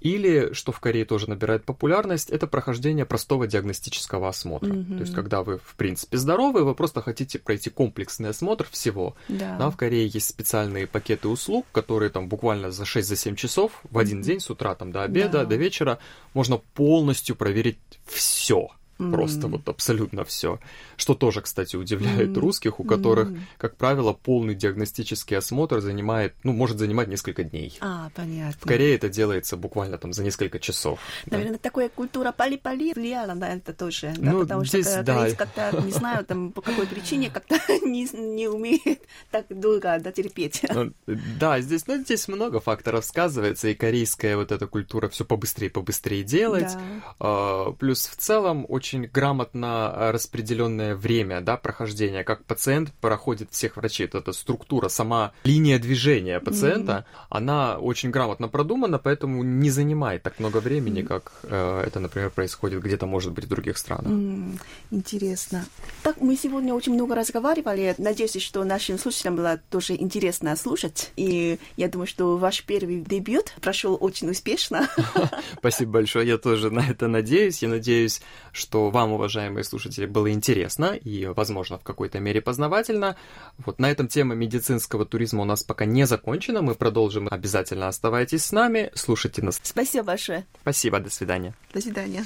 [0.01, 4.71] или, что в Корее тоже набирает популярность, это прохождение простого диагностического осмотра.
[4.71, 4.95] Mm-hmm.
[4.95, 9.15] То есть, когда вы, в принципе, здоровы, вы просто хотите пройти комплексный осмотр всего.
[9.27, 9.57] Да.
[9.57, 14.19] Да, в Корее есть специальные пакеты услуг, которые там буквально за 6-7 часов в один
[14.19, 14.23] mm-hmm.
[14.23, 15.45] день, с утра там до обеда, да.
[15.45, 15.99] до вечера,
[16.33, 19.11] можно полностью проверить все Mm.
[19.11, 20.59] Просто вот абсолютно все.
[20.97, 22.39] Что тоже, кстати, удивляет mm.
[22.39, 23.39] русских, у которых, mm.
[23.57, 27.77] как правило, полный диагностический осмотр занимает, ну, может занимать несколько дней.
[27.79, 28.59] А, понятно.
[28.59, 30.99] В Корее это делается буквально там за несколько часов.
[31.27, 31.59] Наверное, да.
[31.59, 34.13] такая культура пали-пали влияла на это тоже.
[34.17, 35.31] Да, ну, потому здесь, что да.
[35.31, 40.65] как-то, не знаю, там по какой причине как-то не, не умеет так долго дотерпеть.
[40.69, 40.91] Ну,
[41.39, 46.23] да, здесь, ну, здесь много факторов сказывается, и корейская вот эта культура все побыстрее, побыстрее
[46.23, 46.73] делать.
[46.73, 47.15] Да.
[47.19, 53.51] А, плюс в целом очень очень грамотно э, распределенное время да, прохождения, как пациент проходит
[53.51, 54.09] всех врачей.
[54.11, 57.25] Вот эта структура, сама линия движения пациента, mm-hmm.
[57.29, 61.07] она очень грамотно продумана, поэтому не занимает так много времени, mm-hmm.
[61.07, 64.11] как э, это, например, происходит где-то, может быть, в других странах.
[64.11, 64.59] Mm-hmm.
[64.91, 65.65] Интересно.
[66.01, 67.93] Так, мы сегодня очень много разговаривали.
[67.99, 71.11] Надеюсь, что нашим слушателям было тоже интересно слушать.
[71.15, 74.89] И я думаю, что ваш первый дебют прошел очень успешно.
[75.59, 76.27] Спасибо большое.
[76.27, 77.61] Я тоже на это надеюсь.
[77.61, 78.21] Я надеюсь,
[78.51, 83.17] что что вам, уважаемые слушатели, было интересно и, возможно, в какой-то мере познавательно.
[83.57, 86.61] Вот на этом тема медицинского туризма у нас пока не закончена.
[86.61, 87.27] Мы продолжим.
[87.29, 89.59] Обязательно оставайтесь с нами, слушайте нас.
[89.61, 90.45] Спасибо большое.
[90.61, 91.53] Спасибо, до свидания.
[91.73, 92.25] До свидания.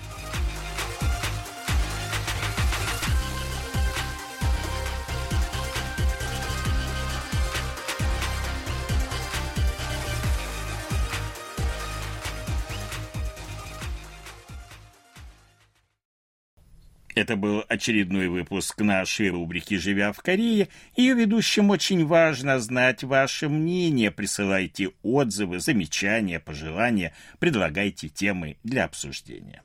[17.21, 20.69] Это был очередной выпуск нашей рубрики «Живя в Корее».
[20.95, 24.09] Ее ведущим очень важно знать ваше мнение.
[24.09, 29.61] Присылайте отзывы, замечания, пожелания, предлагайте темы для обсуждения.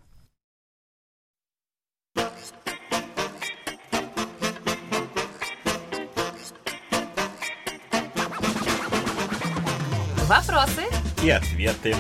[10.29, 10.83] Вопросы
[11.25, 11.95] и ответы.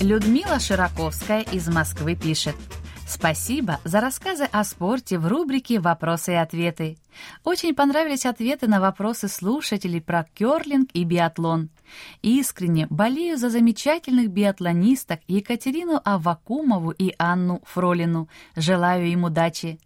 [0.00, 2.56] Людмила Широковская из Москвы пишет.
[3.06, 6.96] Спасибо за рассказы о спорте в рубрике «Вопросы и ответы».
[7.44, 11.68] Очень понравились ответы на вопросы слушателей про керлинг и биатлон.
[12.22, 18.30] Искренне болею за замечательных биатлонисток Екатерину Авакумову и Анну Фролину.
[18.56, 19.78] Желаю им удачи.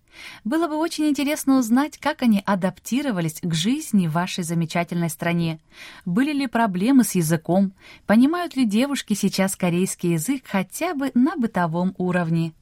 [0.44, 5.60] Было бы очень интересно узнать, как они адаптировались к жизни в вашей замечательной стране.
[6.04, 7.72] Были ли проблемы с языком?
[8.06, 12.52] Понимают ли девушки сейчас корейский язык хотя бы на бытовом уровне?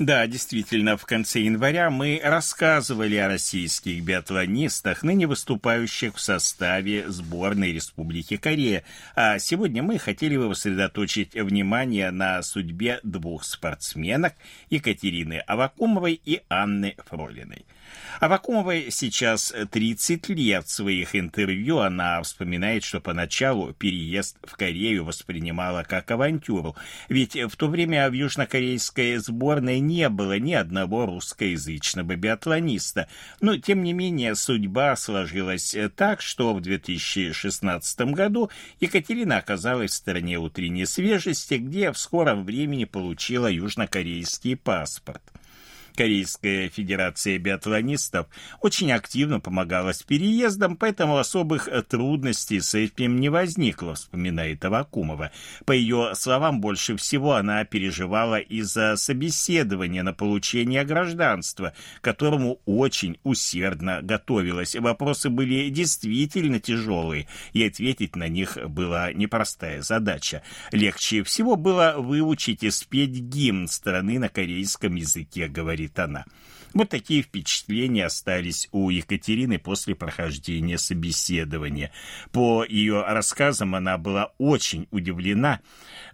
[0.00, 7.72] Да, действительно, в конце января мы рассказывали о российских биатлонистах, ныне выступающих в составе сборной
[7.72, 8.82] Республики Корея.
[9.14, 14.34] А сегодня мы хотели бы сосредоточить внимание на судьбе двух спортсменок
[14.68, 17.64] Екатерины Авакумовой и Анны Фролиной.
[18.20, 20.66] Авакумовой сейчас 30 лет.
[20.66, 26.76] В своих интервью она вспоминает, что поначалу переезд в Корею воспринимала как авантюру,
[27.08, 33.08] ведь в то время в южнокорейской сборной не было ни одного русскоязычного биатлониста.
[33.40, 40.38] Но, тем не менее, судьба сложилась так, что в 2016 году Екатерина оказалась в стране
[40.38, 45.22] утренней свежести, где в скором времени получила южнокорейский паспорт.
[45.96, 48.26] Корейская федерация биатлонистов
[48.60, 55.30] очень активно помогала с переездом, поэтому особых трудностей с этим не возникло, вспоминает Авакумова.
[55.64, 64.00] По ее словам, больше всего она переживала из-за собеседования на получение гражданства, которому очень усердно
[64.02, 64.74] готовилась.
[64.74, 70.42] Вопросы были действительно тяжелые, и ответить на них была непростая задача.
[70.72, 76.24] Легче всего было выучить и спеть гимн страны на корейском языке, говорит говорит она.
[76.74, 81.92] Вот такие впечатления остались у Екатерины после прохождения собеседования.
[82.32, 85.60] По ее рассказам она была очень удивлена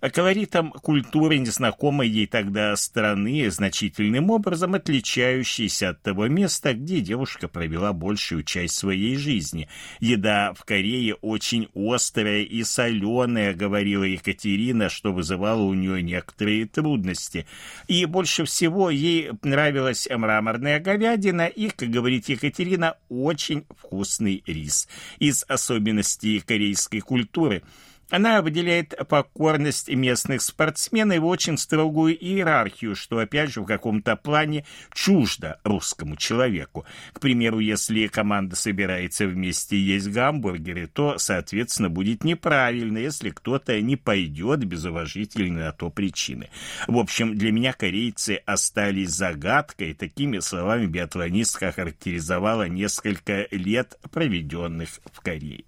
[0.09, 7.93] колоритом культуры незнакомой ей тогда страны, значительным образом отличающейся от того места, где девушка провела
[7.93, 9.69] большую часть своей жизни.
[10.01, 17.47] Еда в Корее очень острая и соленая, говорила Екатерина, что вызывало у нее некоторые трудности.
[17.87, 20.09] И больше всего ей нравилась
[20.51, 24.89] мраморная говядина и, как говорит Екатерина, очень вкусный рис.
[25.19, 27.63] Из особенностей корейской культуры–
[28.11, 34.65] она выделяет покорность местных спортсменов и очень строгую иерархию, что, опять же, в каком-то плане
[34.93, 36.85] чуждо русскому человеку.
[37.13, 43.97] К примеру, если команда собирается вместе есть гамбургеры, то, соответственно, будет неправильно, если кто-то не
[43.97, 46.51] пойдет без уважительной на то причины.
[46.87, 49.95] В общем, для меня корейцы остались загадкой.
[49.95, 55.65] Такими словами биатлонистка характеризовала несколько лет, проведенных в Корее.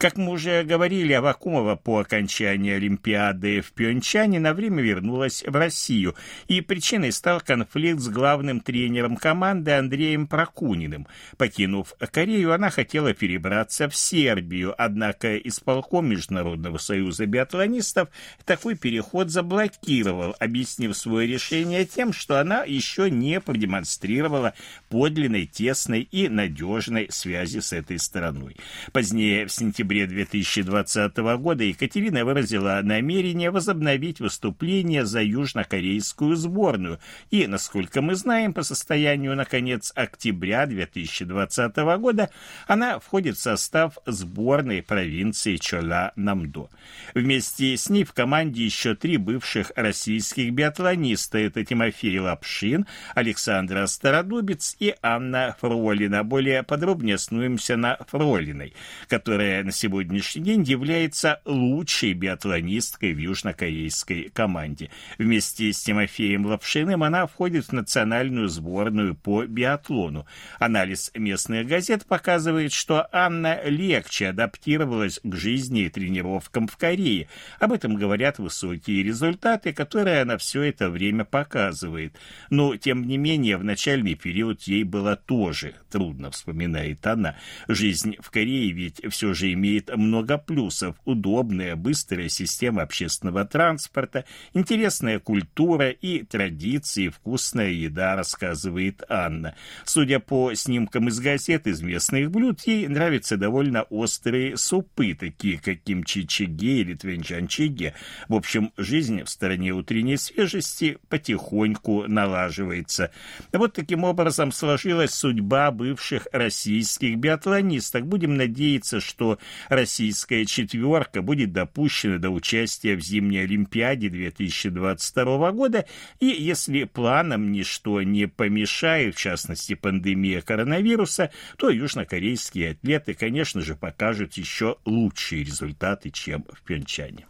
[0.00, 6.14] Как мы уже говорили, Авакумова по окончании Олимпиады в Пьончане на время вернулась в Россию,
[6.48, 11.06] и причиной стал конфликт с главным тренером команды Андреем Прокуниным.
[11.36, 18.08] Покинув Корею, она хотела перебраться в Сербию, однако исполком Международного союза биатлонистов
[18.46, 24.54] такой переход заблокировал, объяснив свое решение тем, что она еще не продемонстрировала
[24.88, 28.56] подлинной, тесной и надежной связи с этой страной.
[28.92, 37.00] Позднее, в сентябре октябре 2020 года Екатерина выразила намерение возобновить выступление за южнокорейскую сборную.
[37.30, 42.30] И, насколько мы знаем, по состоянию на конец октября 2020 года
[42.68, 46.68] она входит в состав сборной провинции Чола-Намдо.
[47.14, 51.38] Вместе с ней в команде еще три бывших российских биатлониста.
[51.38, 52.86] Это Тимофей Лапшин,
[53.16, 56.22] Александра Стародубец и Анна Фролина.
[56.22, 58.74] Более подробнее остановимся на Фролиной,
[59.08, 64.90] которая на сегодняшний день является лучшей биатлонисткой в южнокорейской команде.
[65.16, 70.26] Вместе с Тимофеем Лапшиным она входит в национальную сборную по биатлону.
[70.58, 77.28] Анализ местных газет показывает, что Анна легче адаптировалась к жизни и тренировкам в Корее.
[77.58, 82.14] Об этом говорят высокие результаты, которые она все это время показывает.
[82.50, 87.36] Но, тем не менее, в начальный период ей было тоже трудно, вспоминает она.
[87.66, 90.96] Жизнь в Корее ведь все же имеет имеет много плюсов.
[91.04, 99.54] Удобная, быстрая система общественного транспорта, интересная культура и традиции, вкусная еда, рассказывает Анна.
[99.84, 105.82] Судя по снимкам из газет, из местных блюд, ей нравятся довольно острые супы, такие как
[105.84, 107.94] кимчи-чиге или твенчан-чиге.
[108.28, 113.10] В общем, жизнь в стороне утренней свежести потихоньку налаживается.
[113.52, 118.06] Вот таким образом сложилась судьба бывших российских биатлонисток.
[118.06, 119.38] Будем надеяться, что
[119.68, 125.86] российская четверка будет допущена до участия в зимней Олимпиаде 2022 года,
[126.18, 133.74] и если планам ничто не помешает, в частности пандемия коронавируса, то южнокорейские атлеты, конечно же,
[133.74, 137.29] покажут еще лучшие результаты, чем в Пьончане.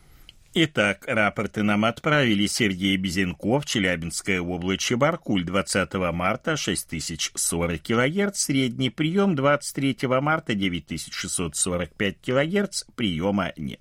[0.53, 9.33] Итак, рапорты нам отправили Сергей Безенков, Челябинская область, Чебаркуль, 20 марта 6040 кГц, средний прием
[9.35, 13.79] 23 марта 9645 кГц, приема нет.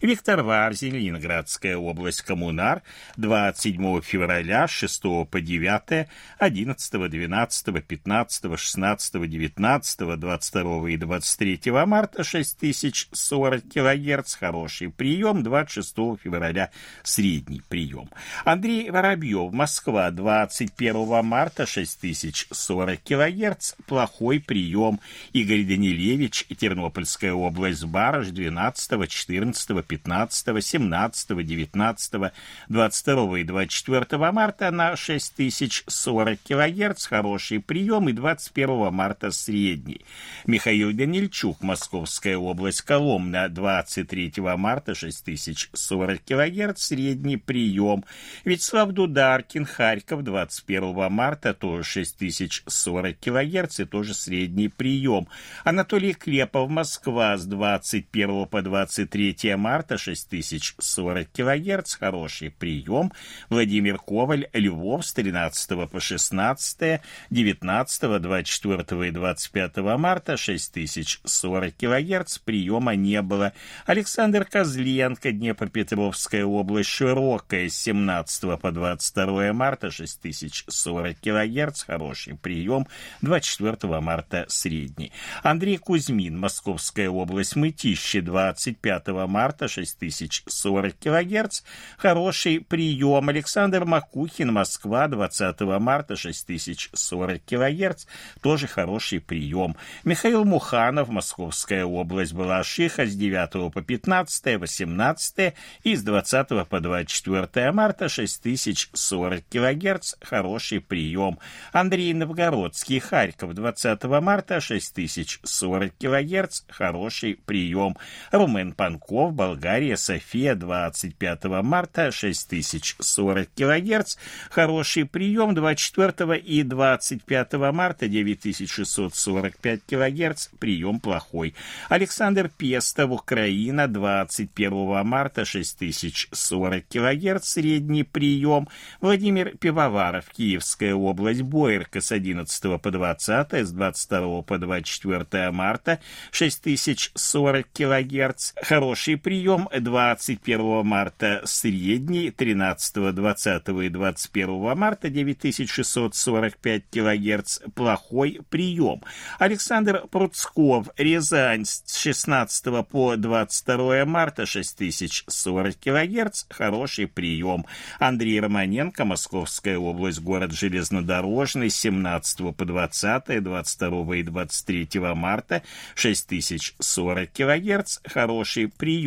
[0.00, 2.82] Виктор Варзин, Ленинградская область, Коммунар,
[3.16, 6.08] 27 февраля, 6 по 9,
[6.38, 16.70] 11, 12, 15, 16, 19, 22 и 23 марта 6040 кГц, хороший прием, 26 февраля,
[17.02, 18.10] средний прием.
[18.44, 25.00] Андрей Воробьев, Москва, 21 марта 6040 кГц, плохой прием.
[25.32, 32.32] Игорь Данилевич, Тернопольская область, Барыш, 12, 14, 15, 17, 19,
[32.68, 40.02] 22 и 24 марта на 6040 кГц, хороший прием, и 21 марта средний.
[40.46, 48.04] Михаил Данильчук, Московская область, Коломна, 23 марта 6040 кГц, средний прием.
[48.44, 55.28] Вячеслав Дударкин, Харьков, 21 марта, тоже 6040 кГц, и тоже средний прием.
[55.64, 63.12] Анатолий Клепов, Москва, с 21 по 23 марта, 6040 кГц, хороший прием.
[63.48, 72.94] Владимир Коваль, Львов, с 13 по 16, 19, 24 и 25 марта, 6040 кГц, приема
[72.94, 73.52] не было.
[73.86, 82.86] Александр Козленко, Днепропетровская область, Широкая, с 17 по 22 марта, 6040 кГц, хороший прием,
[83.22, 85.12] 24 марта средний.
[85.42, 89.37] Андрей Кузьмин, Московская область, Мытищи, 25 марта,
[89.68, 91.62] 6040 кГц,
[91.96, 93.28] хороший прием.
[93.28, 98.06] Александр Макухин, Москва, 20 марта, 6040 кГц,
[98.42, 99.76] тоже хороший прием.
[100.04, 107.72] Михаил Муханов, Московская область, Балашиха, с 9 по 15, 18 и с 20 по 24
[107.72, 111.38] марта, 6040 кГц, хороший прием.
[111.72, 117.96] Андрей Новгородский, Харьков, 20 марта, 6040 кГц, хороший прием.
[118.30, 124.16] Румен Панков, Болгария, София, 25 марта, 6040 кГц,
[124.50, 125.54] хороший прием.
[125.54, 131.54] 24 и 25 марта, 9645 кГц, прием плохой.
[131.88, 138.68] Александр Пестов, Украина, 21 марта, 6040 кГц, средний прием.
[139.00, 146.00] Владимир Пивоваров, Киевская область, Боярка, с 11 по 20, с 22 по 24 марта
[146.30, 148.52] 6040 кГц.
[148.62, 157.58] Хороший прием 21 марта средний, 13, 20 и 21 марта 9645 кГц.
[157.74, 159.02] Плохой прием.
[159.38, 166.44] Александр Пруцков, Рязань с 16 по 22 марта 6040 кГц.
[166.50, 167.66] Хороший прием.
[167.98, 175.62] Андрей Романенко, Московская область, город Железнодорожный, 17 по 20, 22 и 23 марта
[175.94, 177.98] 6040 кГц.
[178.04, 178.97] Хороший прием.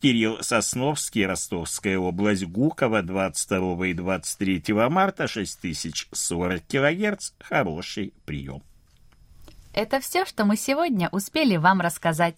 [0.00, 7.30] Кирилл Сосновский, Ростовская область, Гуково, 22 и 23 марта 6040 кГц.
[7.40, 8.62] Хороший прием.
[9.72, 12.36] Это все, что мы сегодня успели вам рассказать.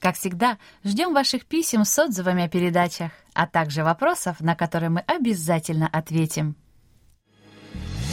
[0.00, 5.00] Как всегда, ждем ваших писем с отзывами о передачах, а также вопросов, на которые мы
[5.00, 6.56] обязательно ответим.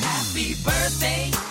[0.01, 1.50] Happy birthday.